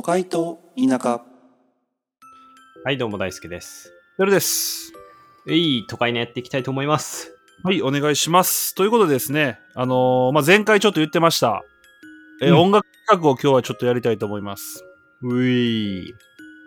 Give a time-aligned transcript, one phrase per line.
[0.00, 1.20] 都会と田舎
[2.84, 3.92] はい、どうも大輔です。
[4.18, 4.94] やるです。
[5.46, 7.36] えい、都会にやっていきたいと思います。
[7.62, 8.74] はい、お願いします。
[8.74, 11.62] ということでですね、あのーまあ、前回ちょっと言ってました、
[12.40, 14.82] えーうん音楽企画を今日はちょっとやりたいと思います。
[15.22, 16.14] うい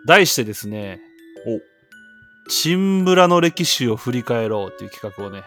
[0.06, 1.00] 題してですね、
[1.44, 5.42] おチンブラの歴史を振り返ろうっていう企画をね、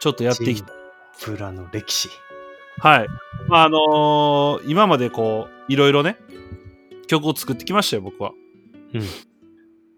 [0.00, 0.64] ちょっとやっていき
[1.20, 2.08] プラの歴史。
[2.78, 3.06] はい。
[3.48, 6.16] まあ、あのー今までこう、いろいろね、
[7.06, 8.32] 曲を作ってきましたよ、僕は。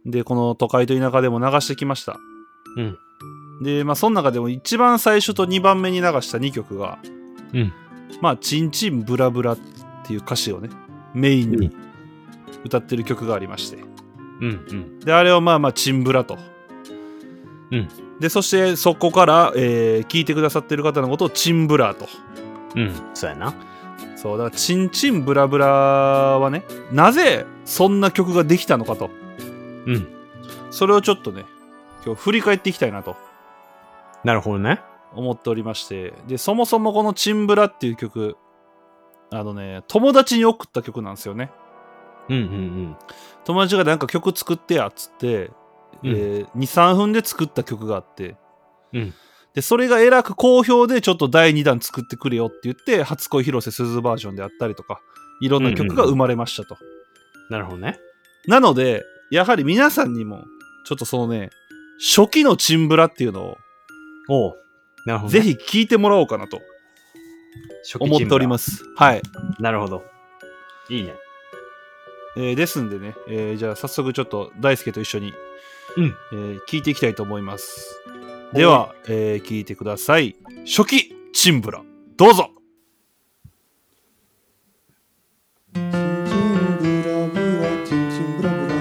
[0.04, 2.18] で、この都会と田舎でも流してきました。
[2.76, 2.98] うん。
[3.62, 6.98] で、まあ、その中でも一番最初と2番目に流した2曲が、
[7.52, 7.72] うん。
[8.20, 9.58] まあ、チンチンブラブラっ
[10.04, 10.70] ていう歌詞をね、
[11.14, 11.76] メインに
[12.64, 13.78] 歌ってる曲がありまして。
[14.40, 15.00] うんうん。
[15.00, 16.38] で、あれをまあまあ、チンブラと。
[17.72, 17.88] うん。
[18.20, 22.08] で、そしてそこから、えー聞いてくださってる方のことをチンブラと。
[22.74, 22.92] うん。
[23.14, 23.54] そうやな。
[24.16, 29.10] そう、だから、チンチンブラブラはね、なぜそんな曲ができたのかと。
[29.86, 30.08] うん。
[30.70, 31.44] それをちょっとね、
[32.04, 33.16] 今日振り返っていきたいなと
[34.24, 34.80] なるほどね。
[35.14, 36.12] 思っておりまして。
[36.26, 38.36] で、そもそもこのチンブラっていう曲、
[39.30, 41.50] あのね、友達に送った曲なんですよね。
[42.28, 42.96] うんうん
[43.44, 45.52] 友達がなんか曲作ってやっつって、
[46.02, 48.36] うんえー23分で作った曲があって、
[48.92, 49.14] うん
[49.56, 55.00] でそれがえらく好評でちょっと第2弾作ってくれよって言って初恋広瀬すずバージョンであったりとか
[55.40, 56.76] いろんな曲が生まれましたと、
[57.48, 57.98] なるほどね。
[58.46, 60.44] なのでやはり皆さんにも
[60.86, 61.48] ちょっとそのね
[61.98, 63.56] 初期のチンブラっていうのを
[64.28, 64.56] おう。
[65.06, 65.40] なるほど、ね。
[65.40, 66.60] ぜひ聴いてもらおうかなと
[67.98, 69.22] 思っておりますすはい、
[69.58, 70.04] なるほど。
[70.90, 71.14] いいね。
[72.36, 75.32] えーですんでね、えーじゃあ早速ちょっと大輔と一緒に
[75.96, 76.14] うん。
[76.32, 78.02] えー聞いていきたいと思います。
[78.52, 80.36] では、えー、聞いてください。
[80.64, 81.82] 初期チンブラ、
[82.16, 82.50] どうぞ
[85.74, 85.98] チンチ
[88.18, 88.74] ンブラブラ、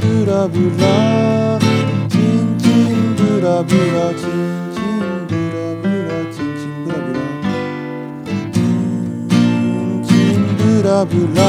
[0.00, 0.46] ブラブラ。
[0.46, 1.60] ブラブラ、
[2.08, 4.30] チンチンブラブラ、チン
[4.72, 7.18] チンブラブラ、チンチンブラブラ。
[8.44, 11.40] チンチンブラブラ、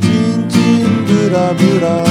[0.00, 2.07] チンチンブラブラ。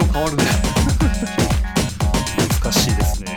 [0.00, 0.44] 曲調変わるね。
[2.62, 3.36] 難しいですね。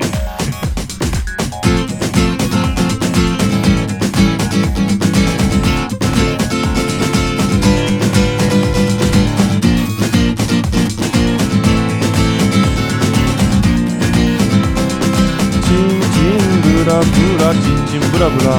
[15.63, 17.05] チンチンブラブ
[17.43, 18.49] ラチンチンブラブラ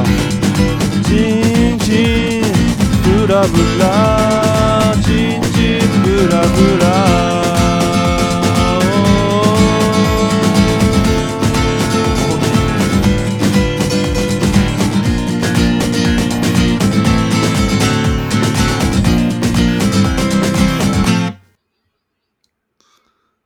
[1.04, 1.10] チ
[1.74, 1.90] ンチ
[2.40, 2.42] ン
[3.02, 4.13] ブラブラ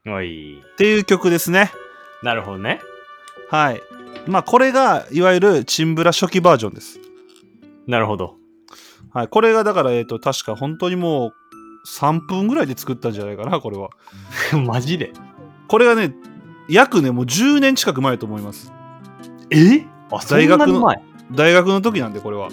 [0.07, 0.61] おい。
[0.61, 1.71] っていう曲ですね。
[2.23, 2.81] なるほどね。
[3.49, 3.81] はい。
[4.27, 6.99] まあこれがいわゆるチンブラ初期バージョンです。
[7.87, 8.35] なるほど。
[9.11, 9.27] はい。
[9.27, 11.33] これがだからえっ、と確か本当にもう
[11.87, 13.89] 3分ぐらいで作ったんじゃないかなこれは。
[14.65, 15.11] マジで？
[15.67, 16.13] これがね
[16.67, 18.71] 約ねもう10年近く前と思います。
[19.49, 19.85] え？
[20.11, 20.95] あ、大学の
[21.31, 22.49] 大学の時なんでこれは。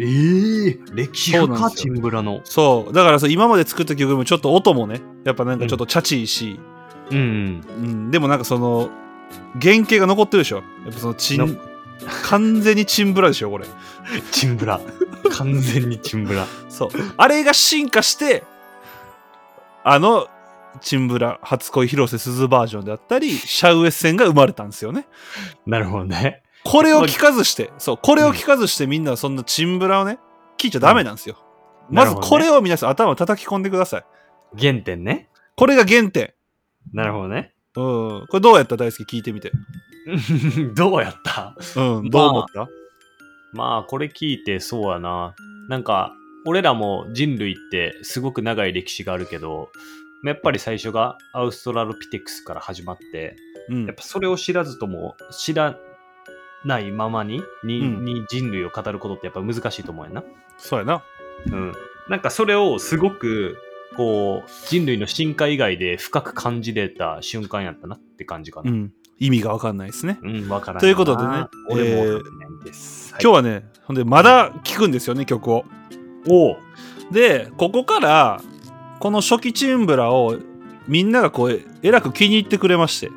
[0.00, 2.40] ええ歴史深そうなんですよチンブラの。
[2.44, 2.92] そう。
[2.92, 6.77] だからさ今まで作った曲もちょっと音もねやっぱなんかちょっとチャチいし、うん。
[7.10, 8.90] うん、でもなんかその
[9.60, 10.56] 原型が残ってるでしょ？
[10.56, 11.58] やっぱそのチのン
[12.22, 13.66] 完全にチンブラでしょこれ。
[14.30, 14.80] チンブラ。
[15.32, 16.46] 完全にチンブラ。
[16.68, 16.88] そう。
[17.16, 18.44] あれが進化して、
[19.84, 20.28] あの、
[20.80, 25.06] チンブラ、初恋広瀬すずバージョンであったり、シャウエッセンが生まれたんですよね。
[25.66, 26.42] なるほどね。
[26.64, 30.18] これを聞かずして、そう、これを聞かずしてみんなそんなチンブラをね、
[30.56, 31.36] 聞いちゃダメなんですよ。
[31.90, 34.04] まずなるほどねこれを皆さん頭を叩き込んでください。
[34.58, 35.28] 原点ね。
[35.56, 36.32] これが原点。
[36.92, 37.52] なるほどね。
[37.76, 38.26] うん。
[38.28, 38.76] これどうやった？
[38.76, 39.52] 大好き聞いてみて。
[40.74, 41.54] どうやった？
[41.76, 42.10] うん。
[42.10, 42.68] どう思った、
[43.52, 45.34] まあ、これ聞いてそうやな。
[45.68, 46.12] なんか、
[46.46, 49.70] 俺らも人類ってすごく長い歴史があるけど、
[50.24, 53.36] やっぱり最初がアウストラロピテクスから始まって、
[53.68, 55.76] うんやっぱそれを知らずとも知ら
[56.64, 60.24] ないままにに,、うんに人類を語ることってやっぱ難しいと思うやな。
[60.56, 61.02] そうやな。
[61.52, 61.72] うん。
[62.08, 63.58] なんかそれをすごく、
[63.96, 68.70] こう、人類の進化以外で深く感じれた瞬間やったなって感じかな。
[68.70, 68.92] うん。
[69.18, 70.18] 意味がわかんないですね。
[70.22, 70.80] うん、わからない。
[70.80, 73.10] ということでね俺もかんないんです。
[73.20, 75.64] 今日はね、ほんで、まだ聞くんですよね、曲を。
[76.28, 76.56] おう
[77.10, 78.40] で、ここから、
[79.00, 80.36] この初期チンブラを
[80.86, 83.10] みんながこう、えらく気に入ってくれまして、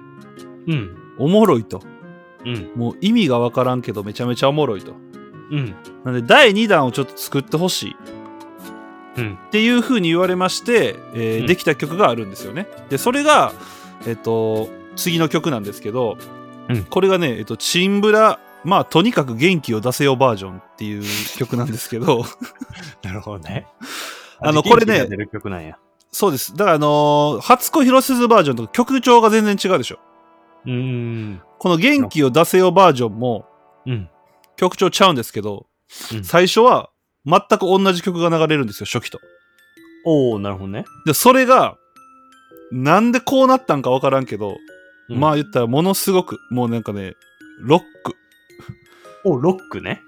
[0.68, 0.98] うん。
[1.18, 1.82] おもろいと。
[2.46, 2.72] うん。
[2.76, 4.94] もう意味がわからんけどめちゃめちゃおもろいと。
[5.52, 5.76] うん。
[6.04, 8.21] なんで第2弾をちょっと作ってほしいうん。
[9.14, 12.68] っていう風に言われまして、えーうんできた曲があるんですよね。
[12.90, 13.54] で、それが、
[14.08, 16.18] えっと、次の曲なんですけど、
[16.70, 21.04] うんこれがね、えっと、チンブラ、まあ、とにかく元気を出せよバージョンっていう
[21.38, 22.24] 曲なんですけど、
[23.04, 23.68] なるほどね。
[24.40, 25.08] あのこれね。
[26.12, 26.56] そうです。
[26.56, 30.00] だから、あのー初恋広鈴バージョンと曲調が全然違うでしょ。
[30.66, 31.42] うーん。
[31.58, 33.46] この元気を出せよバージョンも
[33.86, 34.10] うん。
[34.56, 35.66] 曲調ちゃうんですけど、
[36.14, 36.91] うん最初は
[37.26, 39.20] 全く同じ曲が流れるんですよ、初期と。
[40.06, 40.86] おー、なるほどね。
[41.06, 41.78] で、それが、
[42.72, 44.58] なんでこうなったんかわからんけど、
[45.10, 47.16] うんまあ言ったらものすごく、もうなんかね、
[47.60, 48.16] ロック。
[49.26, 50.02] お、ロックね。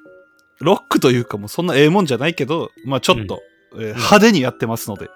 [0.60, 3.42] ロックというかもうそんなええもんじゃないけど、まあちょっと、
[3.76, 5.10] えー派手にやってますので。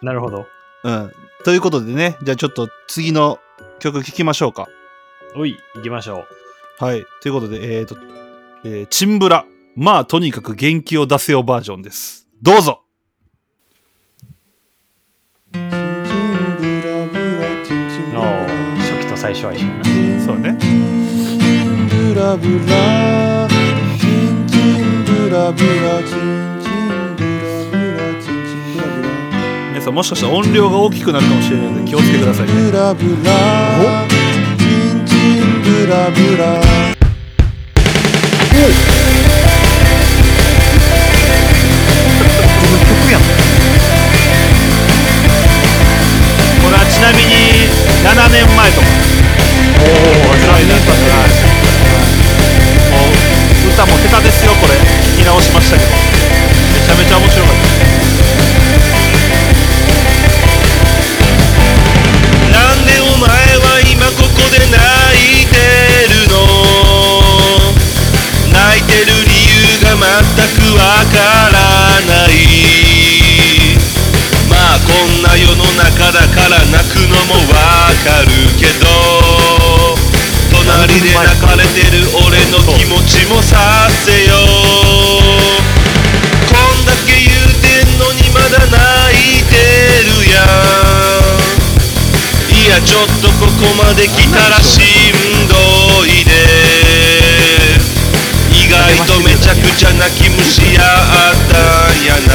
[0.00, 0.46] なるほど。
[0.84, 1.12] うん。
[1.44, 3.38] ということでね、じゃあちょっと次の
[3.80, 4.68] 曲聴きましょうか。
[5.36, 6.24] おい、行きましょ
[6.78, 7.04] はい。
[7.20, 7.96] ということで、えっ、と、
[8.64, 9.44] えーチンブラ。
[9.80, 12.26] まあとにかく元気を出せよバージョンです。
[12.42, 12.82] どうぞ
[15.52, 15.60] 初
[18.98, 19.84] 期と最初は一緒やな。
[20.26, 20.58] そうね。
[21.88, 29.08] ブラブラチンチンブラブラチンチンブラブラチンチンブラブラ
[29.68, 32.52] 皆さんもしかしたら音量が大きくなるかもしれないので気をつけてくださいね。
[32.52, 34.08] ブラブラ
[34.58, 34.66] チ
[34.96, 36.97] ンチンブラブラ
[48.04, 48.86] 7年前とか。
[49.78, 49.90] お
[50.30, 50.74] お、辛いね。
[52.90, 53.10] もう
[53.72, 54.74] 歌も下手ですよ、これ。
[55.14, 55.90] 聞き直しましたけど。
[55.90, 57.37] めちゃめちゃ面白か
[99.78, 101.54] じゃくちゃ泣き虫やった
[101.94, 102.34] んやな。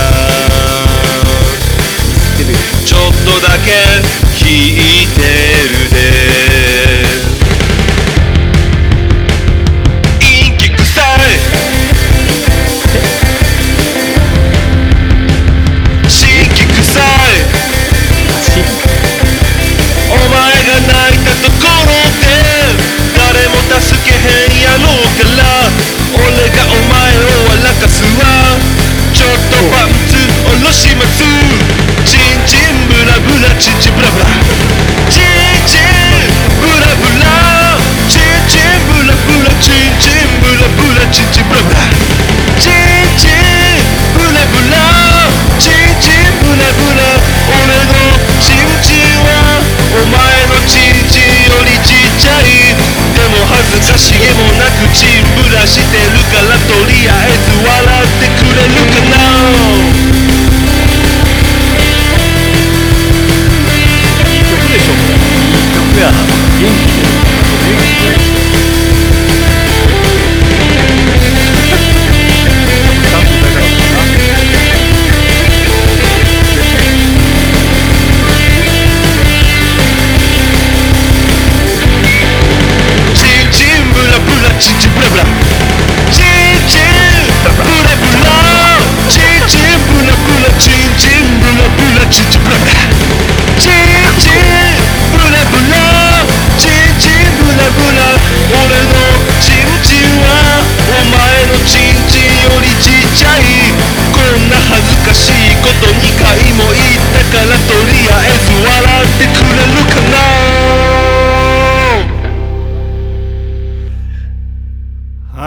[2.85, 4.02] ちょっとだけ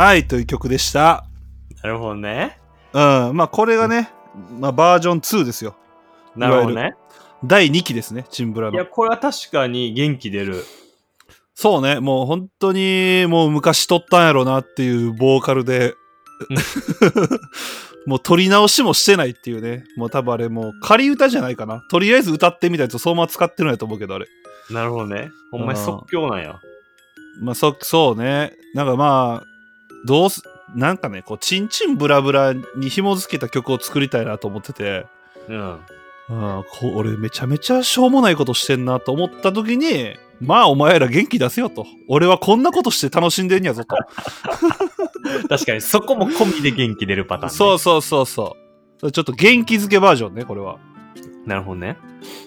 [0.07, 1.27] はい、という曲でした。
[1.83, 2.61] なるほどね。
[2.93, 3.01] うん。
[3.37, 4.09] まあ、これがね、
[4.57, 5.75] まあ、バージョン2ですよ。
[6.37, 6.95] なるほどね。
[7.43, 8.87] 第2期ですね、チンブラのいや、。
[8.87, 10.63] これは確かに元気出る。
[11.57, 15.95] そうね、もう本当にもう昔撮ったんやろなっていうボーカルで、
[18.07, 19.83] もう撮り直しもしてないっていうね。
[19.97, 21.83] もう多分あれもう仮歌じゃないかな。
[21.91, 24.29] とりあえず歌ってみたやつをそのまま使ってるんやと思うけどあれ。
[24.71, 25.31] なるほどね。
[25.51, 26.61] ほんまに即興なんや。
[27.43, 29.56] まあそそうねなんかまあ
[30.07, 30.43] どうす
[30.75, 35.07] なんかねこうチンチンブラブラに紐付けた曲を作りたいなと思ってて
[35.49, 35.81] うん。
[36.29, 43.97] あこう俺めちゃめちゃしょうもないことしてんなと思った時にまあお前ら元気出せよと俺はこんなことして楽しんでんやぞと
[45.49, 47.57] 確かに、そこも込みで元気出るパターン、ね。
[47.57, 48.57] そうそうそうそ
[49.03, 50.79] うちょっと元気づけバージョンねこれは、
[51.47, 51.97] なるほどね。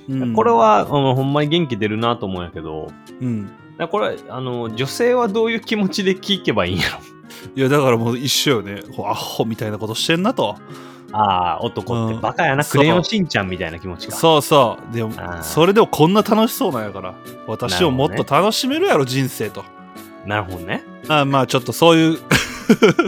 [0.08, 7.19] うんこれは、うんほんまに元気出るなと思うんやけど、うんだからこれ、あの、女性はどういう気持ちで聞けばいいんやろ？
[7.56, 8.82] いやだからもう一緒よね。
[8.96, 10.58] こうアホみたいなことしてんなと。
[11.12, 12.22] ああ、男ってうん。
[12.22, 12.80] バカやな、そう。
[12.80, 14.16] クレヨンしんちゃんみたいな気持ちか。
[14.16, 14.94] そうそう。
[14.94, 17.16] でもそれでもこんな楽しそうなんやから。
[17.48, 19.64] 私をもっと楽しめるやろ人生と。
[20.26, 20.84] なるほどね。
[21.08, 22.20] あまあちょっとそういう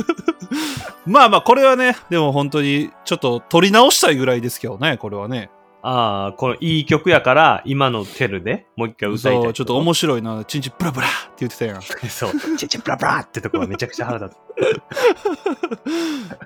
[1.06, 5.52] まあまあこれはねでも本当にちょっと撮り直したいぐらいですけどねこれはね
[5.84, 9.44] ああ、このいい曲やから、今のテルでもう一回歌いたい。
[9.44, 12.32] そうちょっと面白いなチンチンブラブラって言ってたやんそう。
[12.58, 14.36] チェチェプラプラってとこがめちゃくちゃ腹立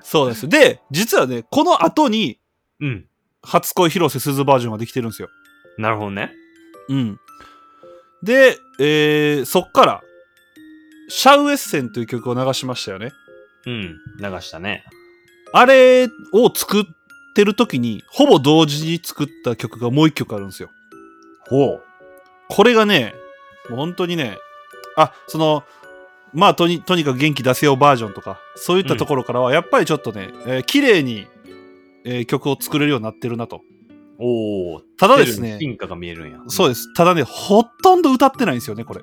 [0.02, 2.38] そうですで実はねこの後に
[2.80, 2.84] つ。
[2.84, 3.04] うん。
[3.42, 5.28] 初恋広瀬すずバージョンができてるんですよ
[5.78, 6.32] なるほどね。
[6.88, 7.20] うん
[8.22, 10.02] で、えーそっから
[11.08, 13.12] シャウエッセンという曲を流しましたよね
[13.66, 13.96] うん。
[14.20, 14.84] 流したね。
[15.52, 16.84] あれを作っ
[17.36, 20.70] てる時にほぼ同時に作った曲がもう一曲あるんですよ
[21.48, 21.82] ほう。
[22.48, 23.14] これがね、
[23.68, 24.36] もう本当にね、
[24.96, 25.62] あ、その、
[26.32, 31.26] まあとに、とにかく元気出せようバージョンとか、そういったところからは、やっぱりちょっとね、えー綺麗に、
[32.04, 33.60] えー曲を作れるようになってるなと。
[34.18, 34.80] おお。
[34.98, 36.40] ただですね進化が見えるんや。
[36.48, 36.92] そうです。
[36.94, 39.02] ただね、ほとんど歌ってないんですよね、これ。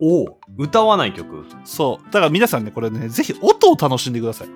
[0.00, 0.40] おお。
[0.58, 1.44] 歌わない曲。
[1.64, 2.04] そう。
[2.06, 4.48] だから皆さんね、これね、ぜひ音を楽しんでください。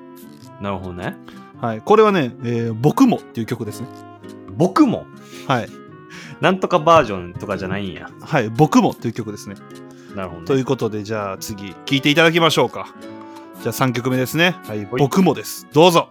[0.61, 1.17] なるほどね。
[1.61, 1.81] はい。
[1.81, 3.89] これはね、えー僕もっていう曲ですね。
[4.57, 5.07] 僕も？
[5.47, 5.69] はい。
[6.41, 8.11] なんとかバージョンとかじゃないんや。
[8.21, 8.49] はい。
[8.49, 9.57] 僕もっていう曲ですね。
[10.15, 10.47] なるほどね。
[10.47, 12.95] ということで、じゃあ次、聴いていただきましょうか。
[13.63, 14.57] じゃあ3曲目ですね。
[14.67, 14.79] はい。
[14.79, 15.67] はい僕もです。
[15.73, 16.09] どうぞ。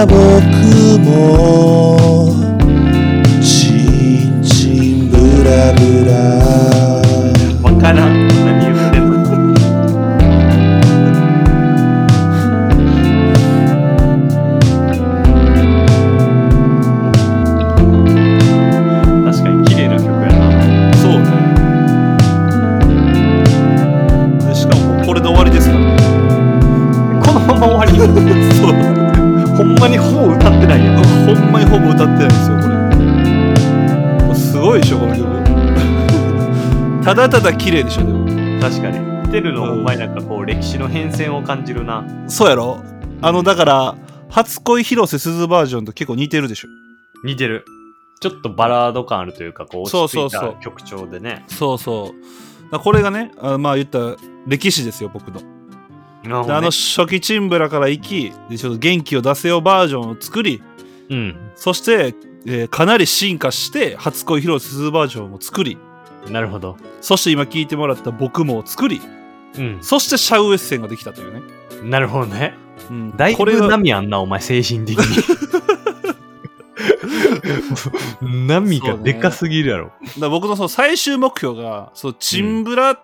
[0.00, 0.16] したら僕
[1.00, 2.34] も
[3.42, 3.72] チ
[4.28, 6.12] ンチンブラブラ
[7.62, 8.08] わからん。
[8.46, 9.12] 何言ってんの
[19.30, 20.38] 確かに綺麗な曲やな。
[20.96, 21.26] そうね。
[24.48, 25.96] でしかもこれで終わりですからね。
[27.22, 28.49] このまま終わり。
[29.80, 31.04] まにほぼ歌ってないやん。
[31.24, 32.74] ほんまにほぼ歌ってないんですよ、これ。
[34.26, 35.30] もうすごいでしょ、この曲。
[37.02, 38.26] ただただ綺麗でしょ、でも。
[38.60, 39.00] 確かに。
[39.30, 42.04] テルのほんまになんかこう歴史の変遷を感じるな。
[42.26, 42.78] そうやろ？
[43.22, 43.94] あの、だから、
[44.28, 46.68] 初恋広瀬すずバージョンと結構似てるでしょ。
[47.24, 47.64] 似てる。
[48.20, 51.44] ちょっとバラード感あるというか、こう落ち着いそうそうそうた曲調でね。
[51.48, 52.64] そうそう。
[52.64, 55.40] だからこれがね、あまあ言ったら歴史ですよ、僕の。
[56.22, 60.62] ねであの初期チンブラから行き、でちょっと元気を出せよバージョンを作り、
[61.08, 61.50] うん。
[61.54, 62.14] そして、
[62.46, 65.78] えーかなり進化して、初恋広瀬すずバージョンを作り、
[66.28, 66.76] なるほど。
[67.00, 69.00] そして今聞いてもらった僕もを作り、
[69.58, 69.78] うん。
[69.82, 71.42] そしてシャウエッセンができたというね。
[71.82, 72.54] なるほどね。
[72.90, 75.04] うん、だいぶこれが波あんな、お前、精神的に。
[78.46, 79.86] 波がでかすぎるやろ。
[79.86, 83.00] だから僕のその最終目標が、そう、チンブラっ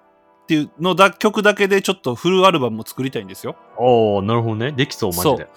[0.46, 3.56] ていうのだ、曲だけでちょっとフルアルバムを作りたいんですよ。
[3.76, 4.72] おおなるほどね。
[4.72, 5.48] できそう、マジで。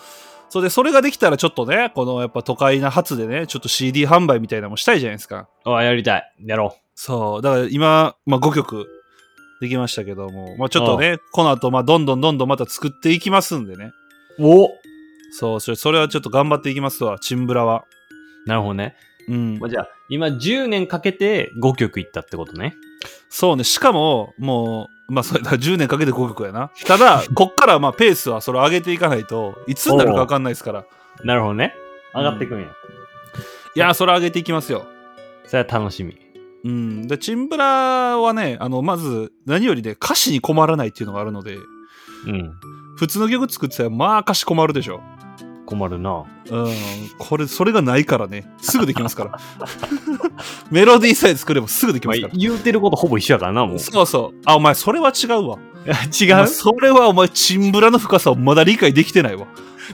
[0.49, 5.47] それで、それができたらちょっとね、このやっぱ都会な初でね、ちょっと CD 販売みたいなのもしたいじゃないですか。
[5.63, 6.33] ああ、やりたい。
[6.45, 7.41] やろそう。
[7.41, 8.87] だから今、まあ5曲
[9.61, 13.91] できましたけども、まあちょっとね、この後、まあどんどんどんどんまた作っていきますんでね。
[14.39, 14.47] う。
[14.47, 14.69] お
[15.31, 17.83] そう、それそれはちょっと頑張っていきますわ、チンブラは。
[18.47, 18.95] なるほどね。
[19.29, 19.67] うんま。
[19.67, 22.75] あ、じゃあ、今10年かけて5曲いったってことね。
[23.29, 26.71] そうね、しかも、もう、まあそれだ10年かけて5曲やな。
[26.85, 30.85] ただ、 こっからまあペースはそれを上げていかないといつになるか分かんないですから。
[31.23, 31.73] なるほどね。
[32.13, 32.65] 上がっていくんや。
[32.65, 34.85] いやー、それ上げていきますよ。
[35.45, 36.17] それは楽しみ。
[36.65, 37.07] うん。
[37.07, 41.57] で、チンブラはね、あの、まず、何よりね、歌詞に困らないっていうのがあるので、
[42.25, 42.53] うん。
[42.97, 45.01] 普通の曲作ってたら、まあ歌詞困るでしょ。
[45.69, 46.23] 困るな。
[46.49, 46.73] うん。
[47.19, 49.39] これ、それがないからね、すぐできますから。
[50.71, 52.33] メロディーさえ作ればすぐできまあますから。
[52.35, 53.79] 言うてることほぼ一緒やからな、もう。
[53.79, 54.41] そうそう。
[54.45, 55.59] あ、お前、それは違うわ。
[56.19, 56.47] 違う？
[56.47, 59.45] それはお前、チンブラの深さをまだ理解できてないわ。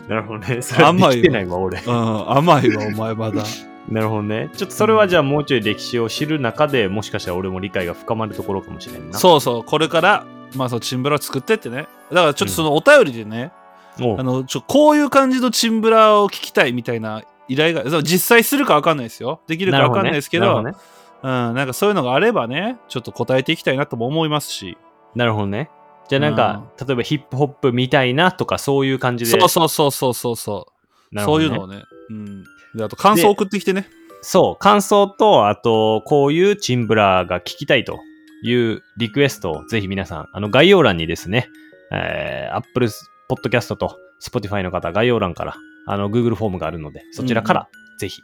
[0.08, 0.62] なるほどね。
[0.62, 1.82] それはできてないわ、俺。
[1.86, 3.44] うん、甘いわ、お前まだ。
[3.89, 4.50] なるほどね。
[4.55, 9.20] ちょっとそれはじゃあもうちょい歴史を知る中でもしかしたら俺も理解が深まるところかもしれんな。
[9.20, 11.88] そうそう、これから、まあ、そう、チンブラを作ってってね。
[12.12, 13.64] だから、ちょっとそのお便りでね、おう
[13.99, 19.41] あの、ちょ、こういう感じのチンブラを聞きたいみたいな依頼が、実際するかわかんないですよ。
[19.47, 20.77] できるかわかんないですけど、なるほどね。
[21.23, 24.77] うん、なんかそういうのがあればね、ちょっと答えていきたいなとも思いますし。
[25.15, 25.69] なるほどね。
[26.07, 29.31] じゃあなんか、例えばヒップホップみたいなとかそういう感じで。
[29.31, 30.67] そうそうそうそうそうそ
[31.11, 31.83] う、ねそういうのをね。
[32.09, 32.43] うん。
[32.75, 33.87] で、あと感想送ってきてね。
[34.21, 37.99] そう、感想と、あと、こういうチンブラが聞きたいと
[38.43, 41.49] いうリクエストをぜひ皆さん、あの概要欄にですね、
[41.91, 42.89] えー、Apple
[43.29, 45.55] Podcast と Spotify の方、概要欄から、
[45.88, 47.67] あの、Google フォームがあるので、そちらから
[47.98, 48.24] ぜひ、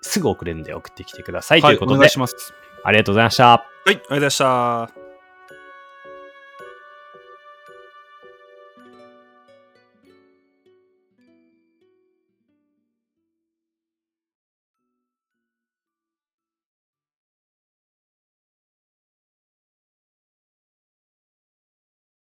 [0.00, 1.62] すぐ送れるんで送ってきてください。
[1.62, 2.34] ということでお願いし、ます。
[2.84, 3.48] ありがとうございました。
[3.48, 5.07] はい、ありがとうございました。